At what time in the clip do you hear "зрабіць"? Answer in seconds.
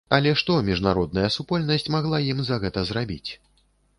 2.93-3.31